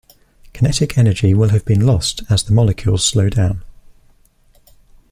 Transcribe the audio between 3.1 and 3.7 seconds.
down.